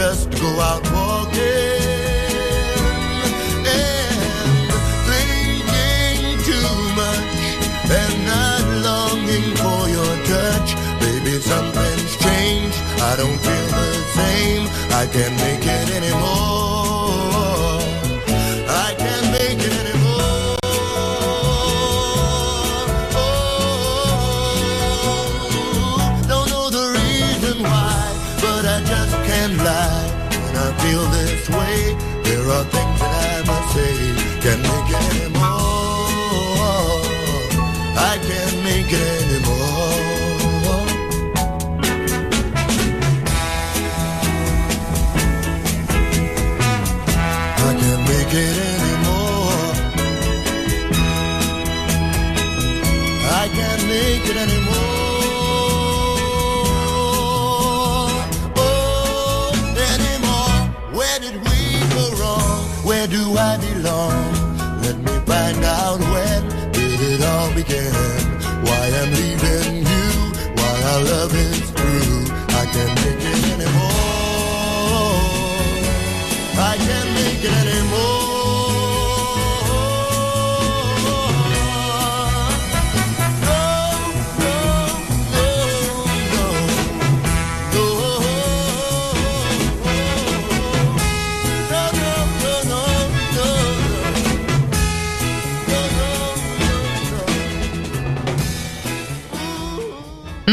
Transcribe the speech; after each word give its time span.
Just 0.00 0.30
go 0.40 0.48
out 0.60 0.82
walking 0.94 1.36
and 3.68 4.70
thinking 5.08 6.38
too 6.48 6.72
much 7.00 7.36
and 7.98 8.14
not 8.32 8.64
longing 8.88 9.48
for 9.60 9.80
your 9.96 10.14
touch. 10.32 10.70
Baby, 11.04 11.32
something's 11.52 12.16
changed. 12.16 12.80
I 13.10 13.12
don't 13.20 13.40
feel 13.46 13.68
the 13.80 13.92
same. 14.18 14.64
I 15.00 15.06
can't 15.12 15.36
make 15.44 15.66
it 15.66 15.90
anymore. 15.98 16.79
Can't 38.90 39.19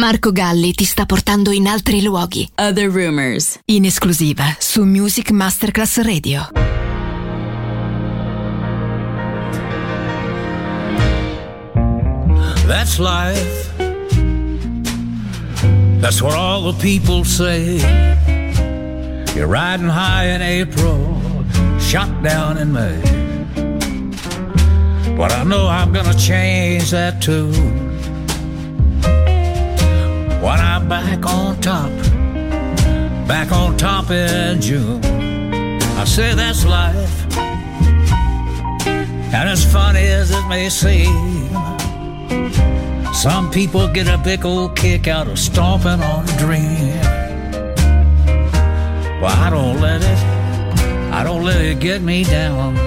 Marco 0.08 0.32
Galli 0.32 0.72
ti 0.72 0.86
sta 0.86 1.06
portando 1.06 1.52
in 1.52 1.68
altri 1.68 2.02
luoghi. 2.02 2.50
Other 2.56 2.90
Rumors. 2.90 3.60
In 3.66 3.84
esclusiva 3.84 4.56
su 4.58 4.84
Music 4.84 5.32
Masterclass 5.32 5.98
Radio. 5.98 6.48
That's 12.66 12.98
life. 13.00 13.70
That's 16.00 16.22
what 16.22 16.34
all 16.34 16.72
the 16.72 16.82
people 16.82 17.26
say. 17.26 17.76
You're 19.36 19.48
riding 19.48 19.90
high 19.90 20.34
in 20.34 20.42
April, 20.42 21.20
shot 21.80 22.24
down 22.24 22.58
in 22.58 22.72
May. 22.72 23.02
But 25.18 25.34
I 25.34 25.44
know 25.44 25.68
I'm 25.68 25.92
gonna 25.92 26.18
change 26.18 26.92
that 26.92 27.20
too. 27.20 27.87
Back 30.88 31.26
on 31.26 31.60
top, 31.60 31.90
back 33.28 33.52
on 33.52 33.76
top 33.78 34.10
in 34.10 34.62
June. 34.62 35.04
I 35.04 36.06
say 36.06 36.34
that's 36.34 36.66
life. 36.66 37.38
And 38.88 39.50
as 39.50 39.70
funny 39.72 40.06
as 40.08 40.32
it 40.32 40.48
may 40.48 40.70
seem, 40.70 41.50
some 43.14 43.52
people 43.52 43.88
get 43.90 44.08
a 44.08 44.18
big 44.18 44.46
old 44.46 44.78
kick 44.78 45.08
out 45.08 45.28
of 45.28 45.38
stomping 45.38 46.02
on 46.02 46.30
a 46.30 46.38
dream. 46.38 46.96
Well, 49.22 49.36
I 49.36 49.50
don't 49.50 49.82
let 49.82 50.02
it, 50.02 50.20
I 51.14 51.24
don't 51.24 51.44
let 51.44 51.60
it 51.60 51.80
get 51.82 52.02
me 52.02 52.24
down. 52.24 52.78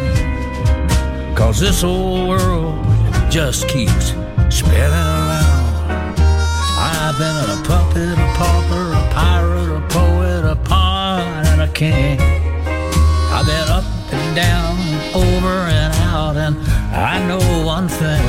Cause 1.34 1.60
this 1.60 1.84
old 1.84 2.28
world 2.28 2.82
just 3.30 3.68
keeps 3.68 4.14
spinning 4.48 4.90
around. 4.90 5.70
I've 6.82 7.18
been 7.18 7.36
in 7.44 7.50
a 7.50 7.62
puppet, 7.68 7.79
king. 11.80 12.20
I've 13.32 13.46
been 13.46 13.68
up 13.70 13.84
and 14.12 14.36
down, 14.36 14.76
over 15.14 15.56
and 15.80 15.94
out, 16.12 16.36
and 16.36 16.54
I 16.92 17.26
know 17.26 17.40
one 17.64 17.88
thing. 17.88 18.26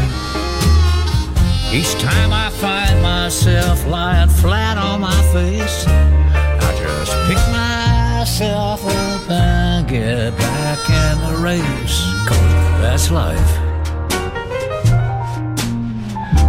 Each 1.77 1.91
time 2.01 2.31
I 2.31 2.50
find 2.50 3.01
myself 3.01 3.86
lying 3.86 4.29
flat 4.29 4.77
on 4.77 5.01
my 5.01 5.22
face, 5.34 5.84
I 5.86 6.70
just 6.81 7.12
pick 7.27 7.41
myself 7.51 8.86
up 8.86 9.29
and 9.29 9.86
get 9.86 10.31
back 10.38 10.79
in 11.03 11.15
the 11.27 11.36
race. 11.43 11.98
Cause 12.29 12.81
that's 12.81 13.12
life. 13.12 13.51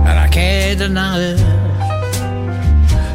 And 0.06 0.16
I 0.24 0.28
can't 0.30 0.78
deny 0.78 1.18
it. 1.18 1.61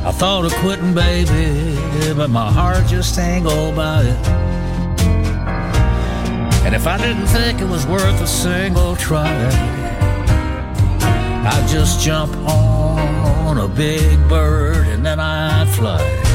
I 0.08 0.12
thought 0.14 0.46
of 0.46 0.54
quitting, 0.54 0.94
baby, 0.94 1.76
but 2.14 2.30
my 2.30 2.50
heart 2.50 2.88
just 2.88 3.20
ain't 3.20 3.44
go 3.44 3.76
by 3.76 4.04
it. 4.04 4.28
And 6.66 6.74
if 6.74 6.88
I 6.88 6.98
didn't 6.98 7.28
think 7.28 7.60
it 7.60 7.68
was 7.68 7.86
worth 7.86 8.22
a 8.22 8.26
single 8.26 8.96
try, 8.96 9.28
I'd 11.52 11.68
just 11.68 12.00
jump 12.00 12.34
on 12.48 13.58
a 13.58 13.68
big 13.68 14.18
bird 14.30 14.88
and 14.88 15.06
then 15.06 15.20
I'd 15.20 15.68
fly. 15.76 16.27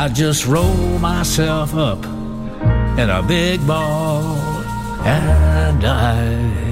I 0.00 0.06
just 0.08 0.46
roll 0.46 1.00
myself 1.00 1.74
up 1.74 2.04
in 3.00 3.10
a 3.10 3.20
big 3.20 3.66
ball 3.66 4.36
and 5.02 5.82
die. 5.82 6.67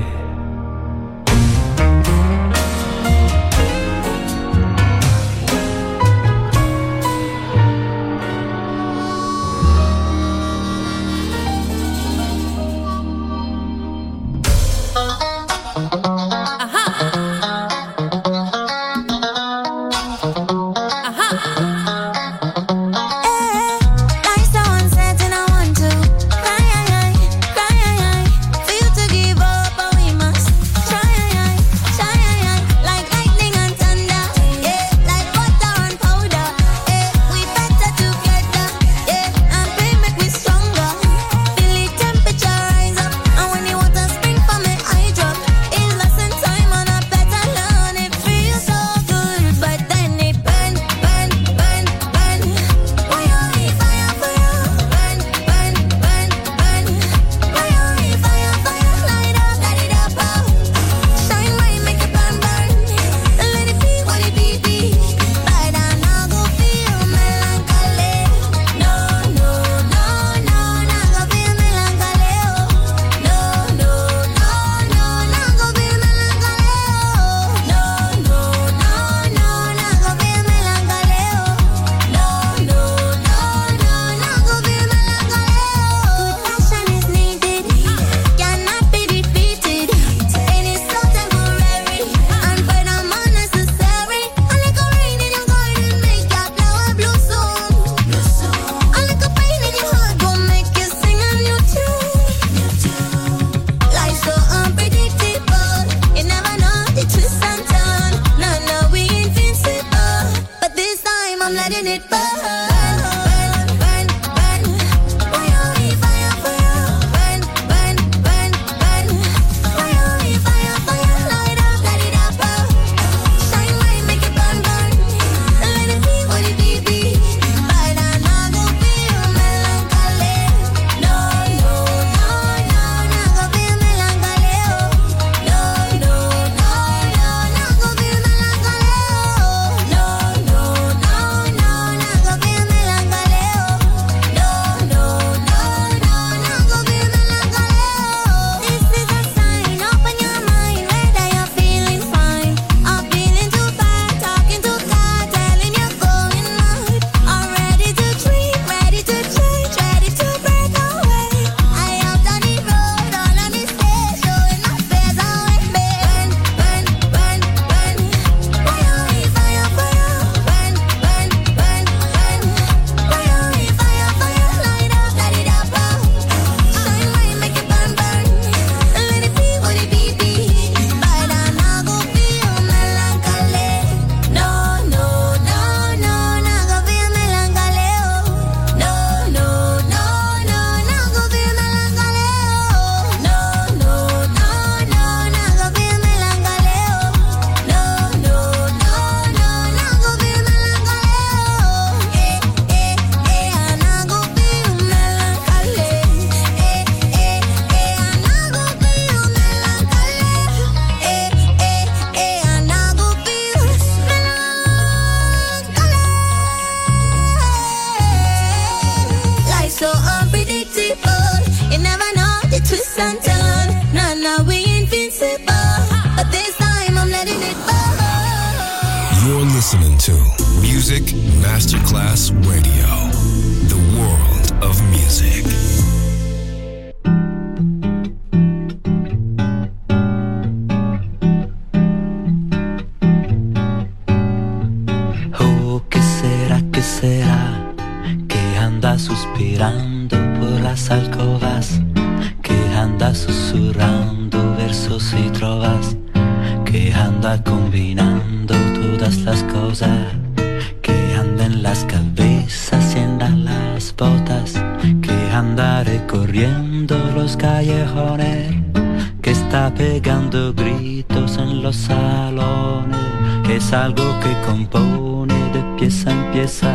Algo 273.96 274.20
que 274.20 274.32
compone 274.46 275.34
de 275.52 275.62
pieza 275.78 276.10
en 276.10 276.32
pieza, 276.32 276.72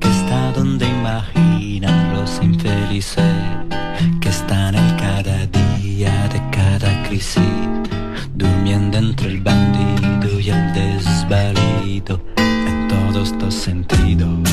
que 0.00 0.08
está 0.08 0.52
donde 0.52 0.86
imaginan 0.86 2.14
los 2.14 2.40
infelices, 2.42 3.24
que 4.20 4.28
está 4.28 4.68
en 4.70 4.96
cada 4.96 5.46
día 5.46 6.28
de 6.28 6.40
cada 6.50 7.02
crisis, 7.08 7.42
durmiendo 8.34 8.98
entre 8.98 9.28
el 9.28 9.40
bandido 9.40 10.40
y 10.40 10.50
el 10.50 10.72
desvalido, 10.72 12.20
en 12.36 12.88
todos 12.88 13.32
los 13.40 13.54
sentidos. 13.54 14.43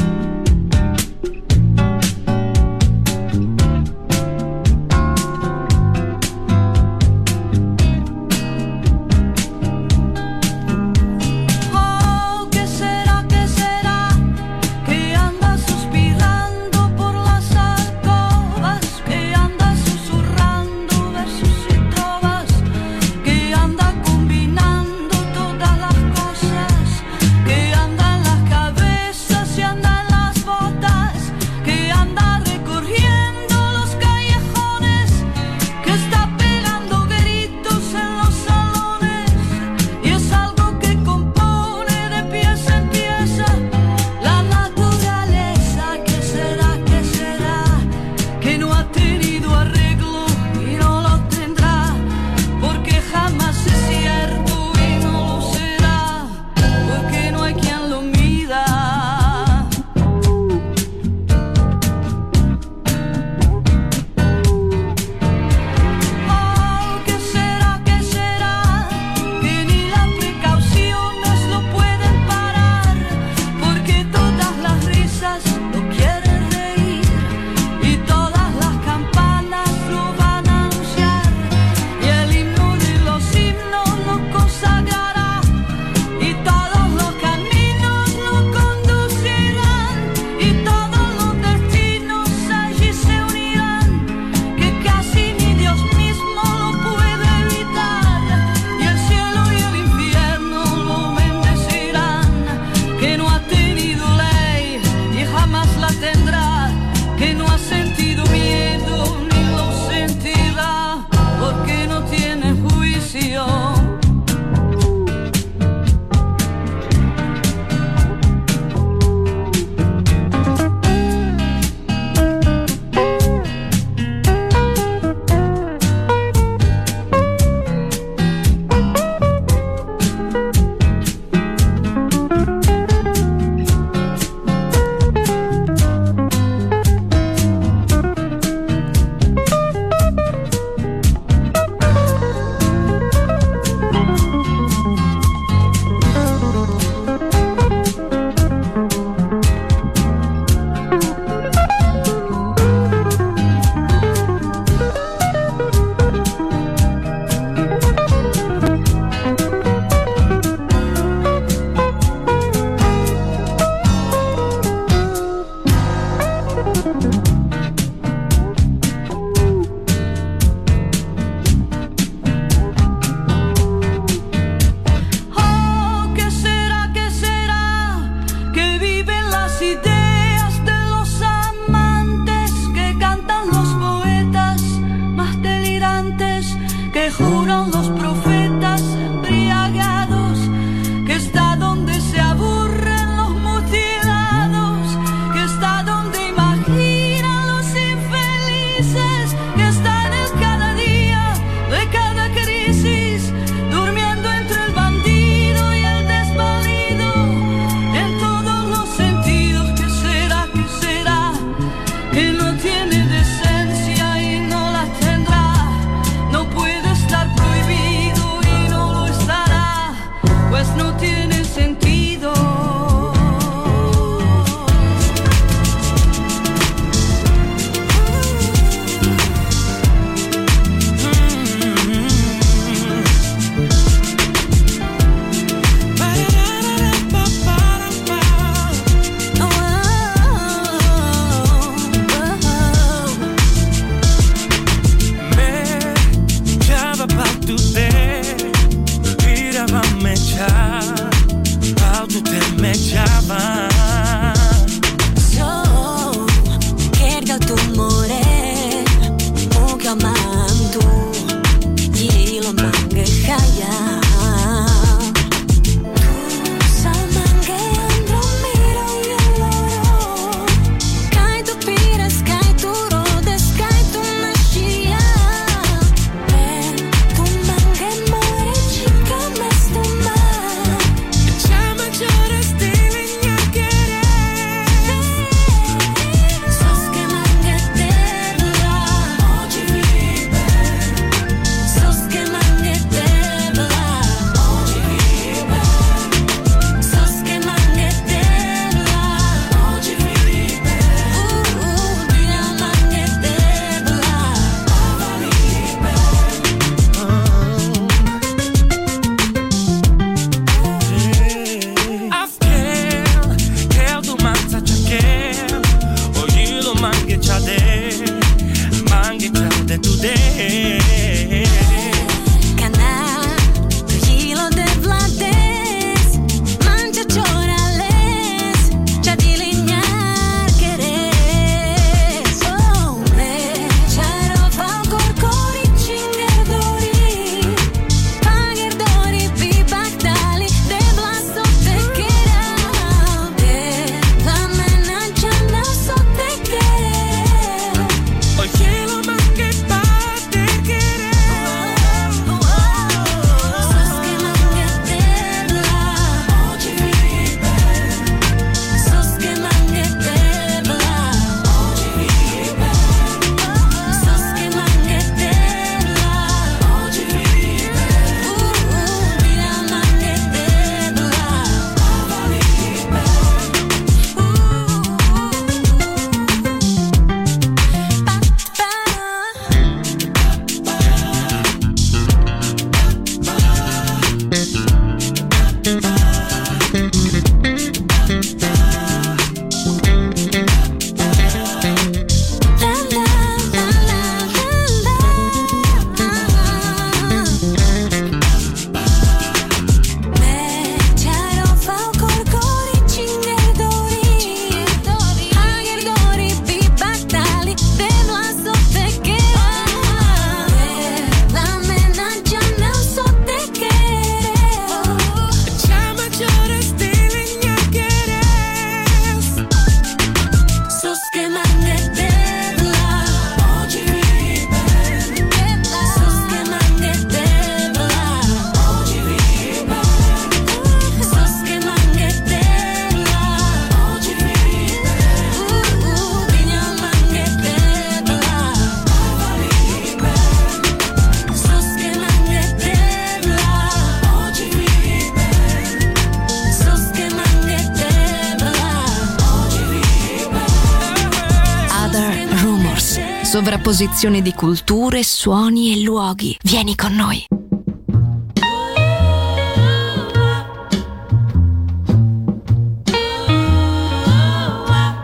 sovrapposizione 453.42 454.22
di 454.22 454.34
culture, 454.36 455.02
suoni 455.02 455.74
e 455.74 455.82
luoghi. 455.82 456.38
Vieni 456.44 456.76
con 456.76 456.94
noi. 456.94 457.26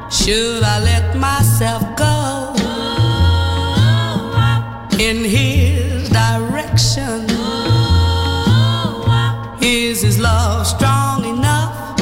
Should 0.10 0.62
I 0.62 0.80
let 0.84 1.16
myself 1.16 1.84
go 1.96 2.54
in 5.00 5.24
his 5.26 6.08
direction? 6.10 7.26
Is 9.62 10.04
his 10.04 10.20
love 10.20 10.68
strong 10.68 11.26
enough 11.26 11.98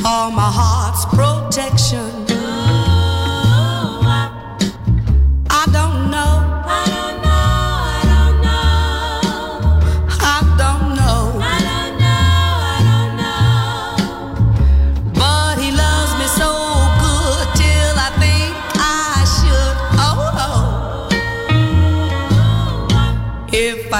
for 0.00 0.30
my 0.32 0.50
heart's 0.50 1.04
protection? 1.14 2.19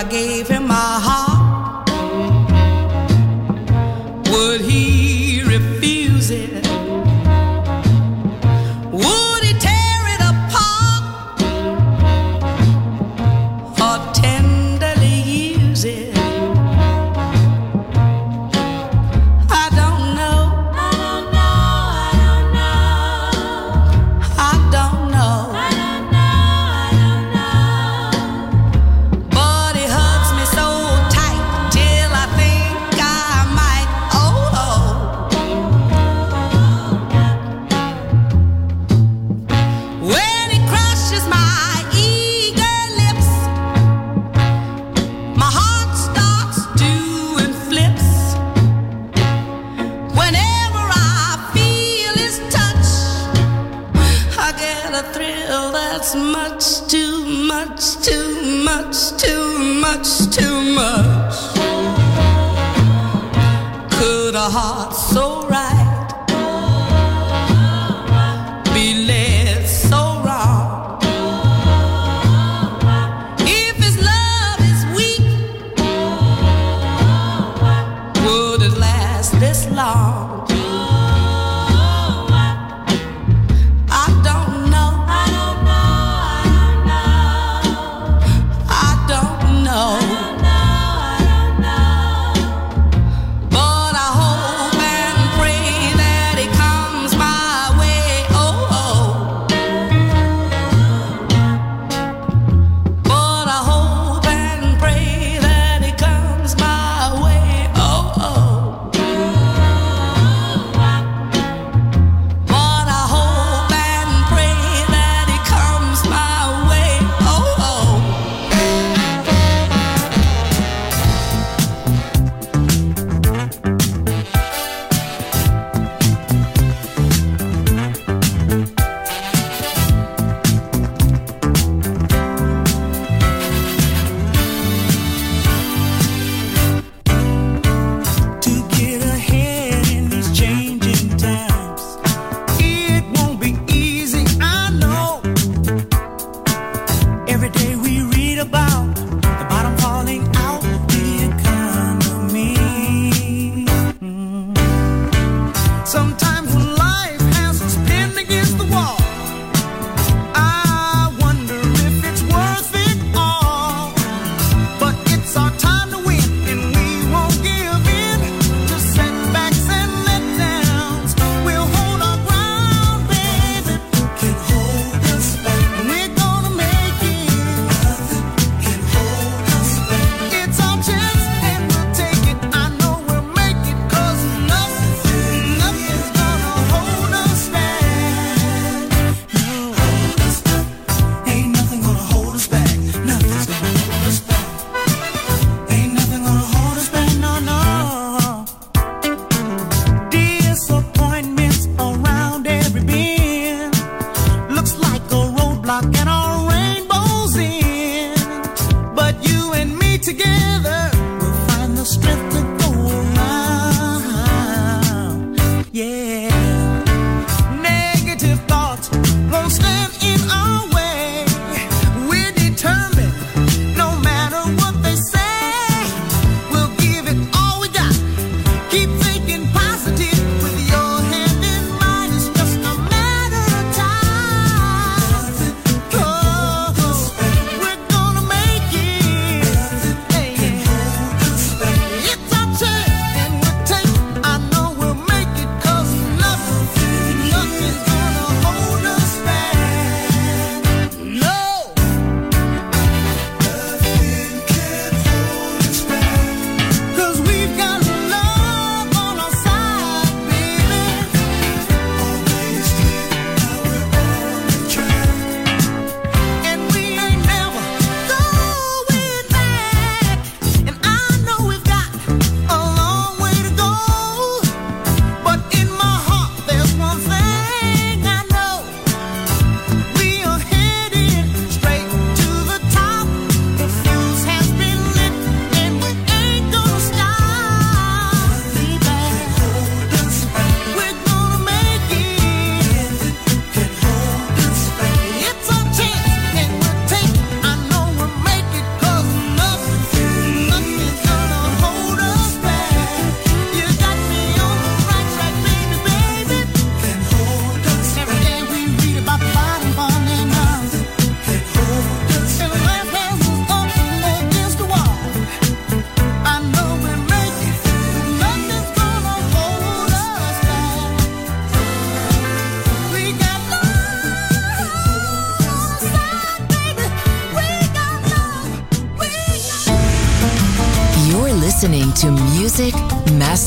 I 0.01 0.05
gave 0.05 0.49
him. 0.49 0.60
much, 57.67 58.01
too 58.01 58.65
much, 58.65 59.17
too 59.23 59.59
much, 59.59 60.31
too 60.31 60.61
much. 60.73 61.35
Could 63.93 64.35
a 64.35 64.49
heart 64.57 64.95
so 64.95 65.47
right? 65.47 65.70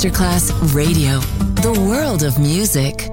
Masterclass 0.04 0.52
Radio, 0.76 1.20
the 1.62 1.72
world 1.88 2.24
of 2.24 2.38
music. 2.38 3.08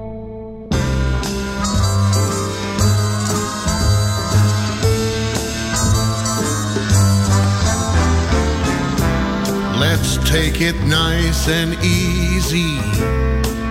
Let's 9.79 10.17
take 10.29 10.59
it 10.59 10.75
nice 10.83 11.47
and 11.47 11.75
easy. 11.81 12.75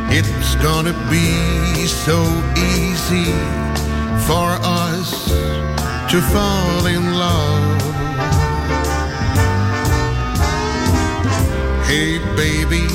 It's 0.09 0.55
gonna 0.63 0.95
be 1.11 1.87
so 1.87 2.23
easy 2.57 3.33
for 4.25 4.49
us 4.65 5.29
to 6.11 6.23
fall 6.33 6.87
in 6.87 7.13
love. 7.13 7.80
Hey 11.91 12.19
baby, 12.37 12.87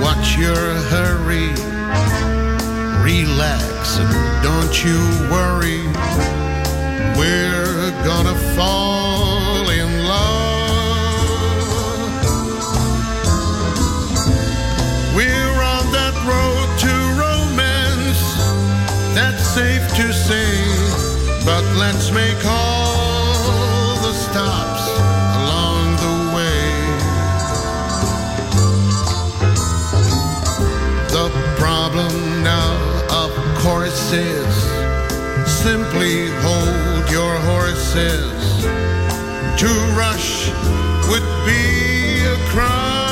what's 0.00 0.36
your 0.36 0.54
hurry? 0.54 1.48
Relax 3.02 3.98
and 3.98 4.42
don't 4.44 4.74
you 4.84 5.00
worry. 5.28 5.82
We're 7.18 7.90
gonna 8.04 8.36
fall 8.54 9.03
would 41.14 41.46
be 41.46 42.24
a 42.24 42.36
crime. 42.50 43.03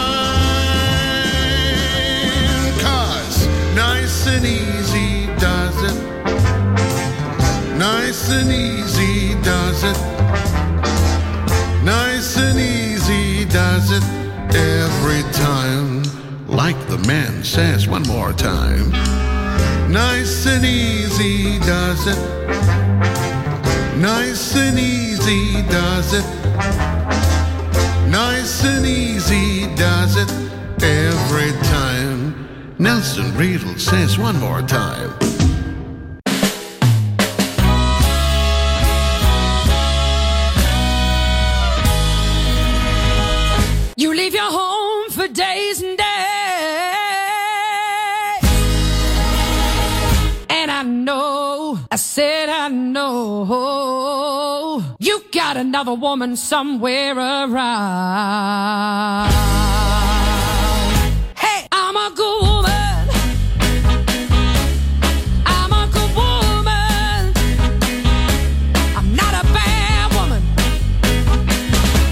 Cause 2.81 3.47
nice 3.75 4.27
and 4.27 4.45
easy 4.45 5.27
does 5.39 5.77
it. 5.91 5.97
Nice 7.77 8.31
and 8.31 8.51
easy 8.51 9.35
does 9.43 9.83
it. 9.85 9.99
Nice 11.85 12.37
and 12.39 12.59
easy 12.59 13.45
does 13.47 13.91
it 13.91 14.05
every 14.55 15.23
time. 15.33 16.03
Like 16.49 16.79
the 16.89 16.99
man 17.07 17.45
says 17.45 17.89
one 17.89 18.03
more 18.05 18.33
time. 18.33 18.91
Nice 19.93 20.47
and 20.47 20.65
easy 20.65 21.59
does 21.61 22.07
it. 22.07 22.19
Nice 23.99 24.57
and 24.57 24.79
easy 24.79 25.63
does 25.63 26.13
it. 26.13 26.86
And 28.69 28.85
easy 28.85 29.73
does 29.77 30.17
it 30.17 30.31
every 30.83 31.53
time. 31.69 32.49
Nelson 32.79 33.33
Riddle 33.37 33.79
says 33.79 34.19
one 34.19 34.41
more 34.41 34.63
time. 34.63 35.26
Got 55.57 55.65
another 55.65 55.95
woman 55.95 56.37
somewhere 56.37 57.17
around. 57.17 57.55
Hey, 61.37 61.67
I'm 61.73 61.97
a 61.97 62.13
good 62.15 62.43
woman. 62.43 63.09
I'm 65.47 65.73
a 65.73 65.89
good 65.93 66.15
woman. 66.15 67.33
I'm 68.97 69.15
not 69.15 69.33
a 69.43 69.45
bad 69.55 70.13
woman. 70.15 70.43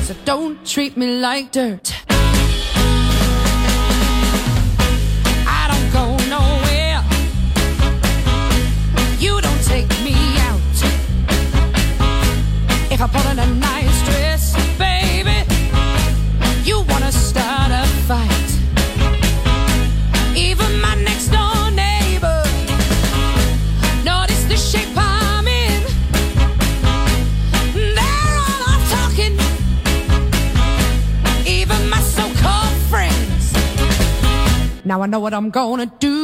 So 0.04 0.14
don't 0.24 0.64
treat 0.66 0.96
me 0.96 1.18
like 1.18 1.52
dirt. 1.52 1.94
A 13.06 13.46
nice 13.46 14.02
dress, 14.06 14.56
baby, 14.78 15.44
you 16.64 16.82
wanna 16.88 17.12
start 17.12 17.70
a 17.70 17.84
fight. 18.08 18.50
Even 20.34 20.80
my 20.80 20.94
next 20.94 21.28
door 21.28 21.70
neighbor 21.70 22.42
noticed 24.04 24.48
the 24.48 24.56
shape 24.56 24.96
I'm 24.96 25.46
in. 25.46 25.82
They're 27.94 28.36
all 28.48 28.80
even 31.46 31.88
my 31.90 32.00
so-called 32.00 32.76
friends. 32.88 33.52
Now 34.82 35.02
I 35.02 35.06
know 35.06 35.20
what 35.20 35.34
I'm 35.34 35.50
gonna 35.50 35.92
do. 36.00 36.23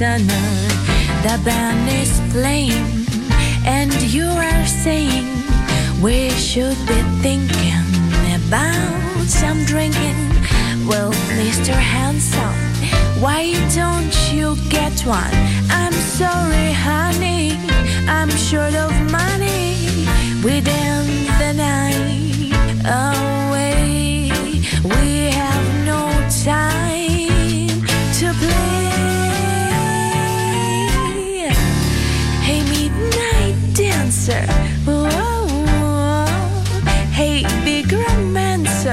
listener, 0.00 0.32
the 1.22 1.38
band 1.44 1.88
is 1.90 2.20
playing, 2.32 3.06
and 3.66 3.92
you 4.10 4.24
are 4.24 4.66
saying 4.66 5.26
we 6.00 6.30
should 6.30 6.78
be 6.86 7.00
thinking 7.20 7.84
about 8.34 9.26
some 9.26 9.62
drinking. 9.66 10.16
Well, 10.88 11.12
Mr. 11.36 11.74
Handsome, 11.74 12.56
why 13.20 13.52
don't 13.74 14.16
you 14.32 14.56
get 14.70 14.98
one? 15.04 15.34
I'm 15.68 15.92
sorry, 15.92 16.72
honey, 16.72 17.58
I'm 18.08 18.30
short 18.30 18.74
of 18.74 18.92
money 19.12 19.76
within 20.42 21.04
the 21.38 21.52
night. 21.54 22.09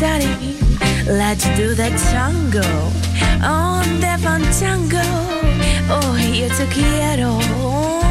necessary. 0.00 0.56
Let's 1.06 1.44
do 1.56 1.74
the 1.74 1.90
tango 2.10 2.62
on 3.44 4.00
the 4.00 4.18
fandango. 4.22 5.02
Oh, 5.90 6.16
yo 6.16 6.48
te 6.48 6.66
quiero. 6.66 8.01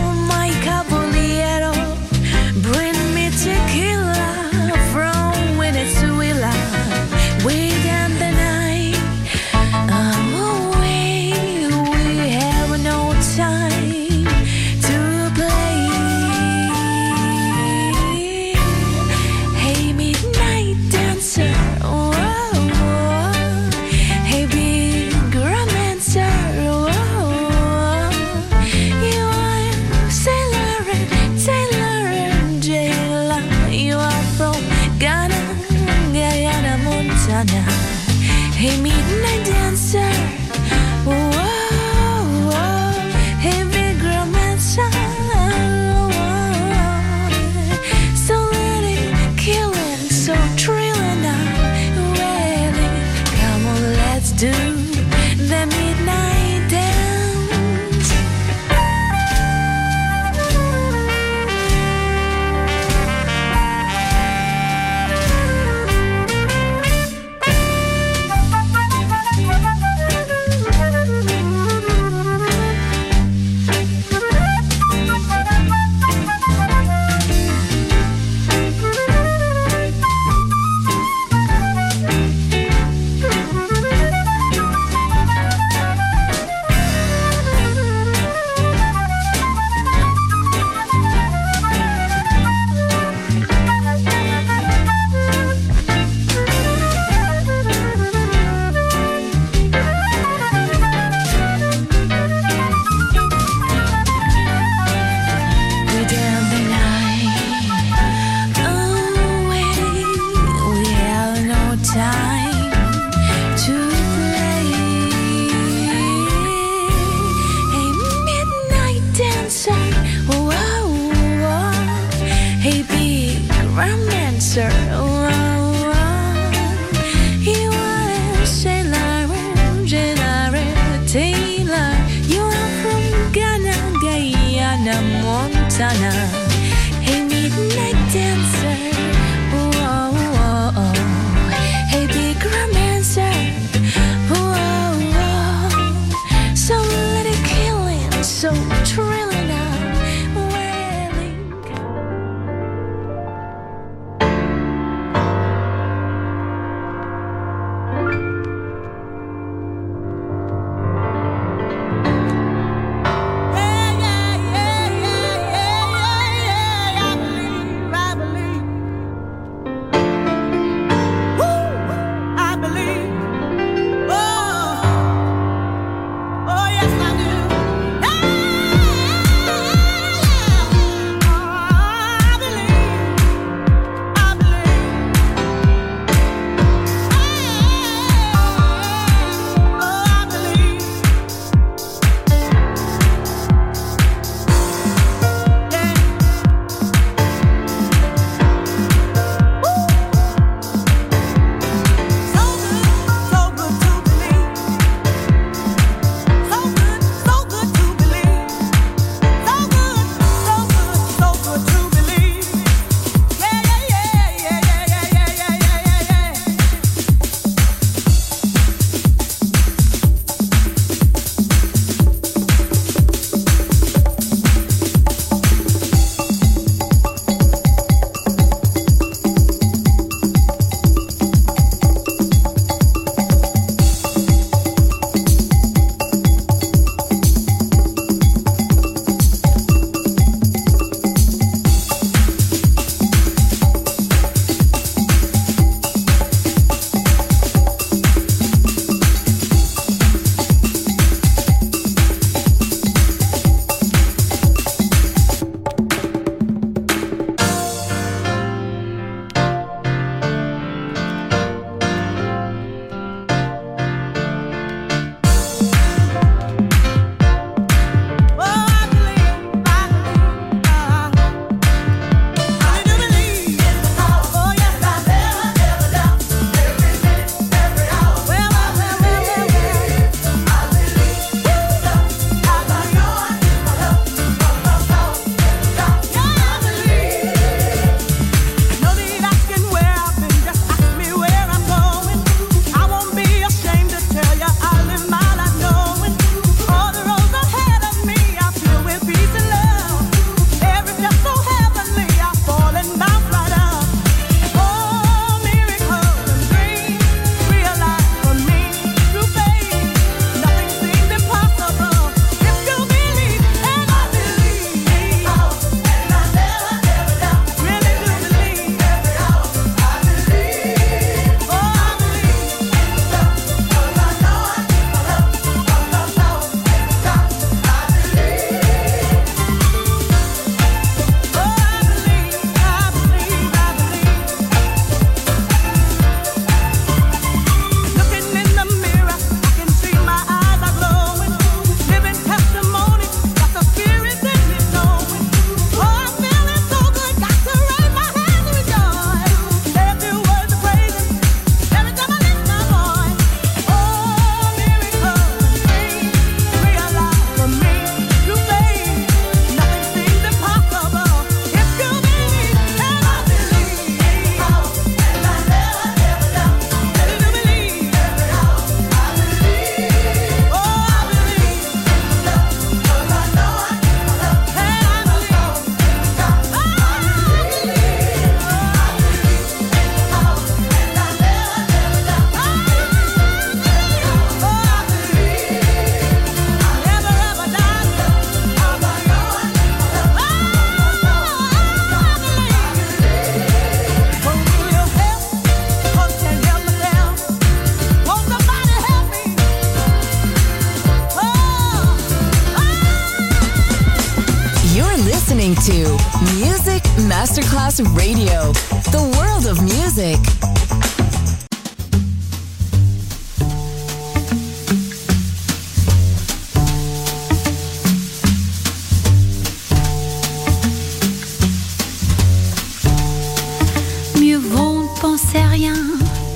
rien 425.52 425.74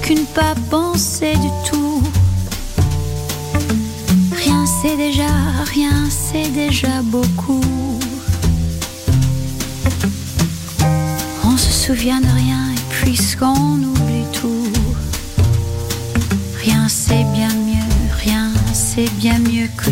qu'une 0.01 0.26
pas 0.26 0.53
pensée 0.70 1.34
du 1.38 1.49
tout. 1.70 2.03
Rien 4.43 4.66
c'est 4.66 4.97
déjà, 4.97 5.34
rien 5.74 6.09
c'est 6.09 6.49
déjà 6.49 7.01
beaucoup. 7.03 7.61
On 11.45 11.57
se 11.57 11.72
souvient 11.72 12.20
de 12.20 12.34
rien 12.43 12.63
et 12.76 12.82
puisqu'on 12.89 13.78
oublie 13.91 14.26
tout, 14.34 14.72
rien 16.63 16.88
c'est 16.89 17.26
bien 17.34 17.53
mieux, 17.70 17.93
rien 18.24 18.51
c'est 18.74 19.09
bien 19.16 19.39
mieux 19.39 19.70
que 19.78 19.85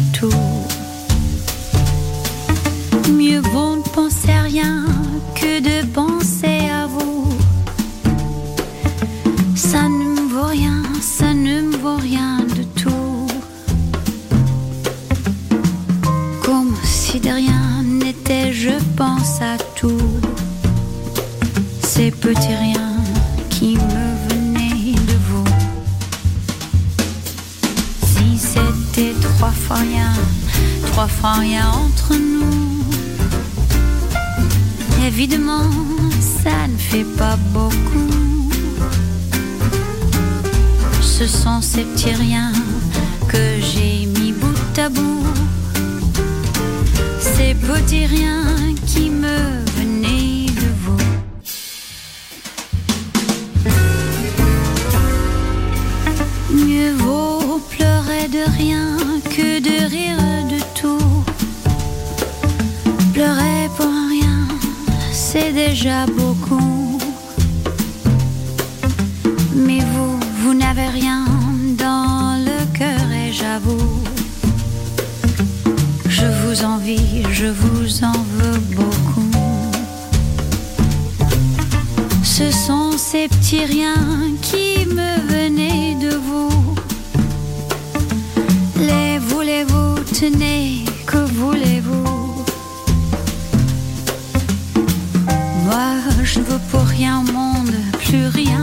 rien 96.93 97.19
au 97.21 97.31
monde, 97.31 97.71
plus 98.05 98.27
rien. 98.27 98.62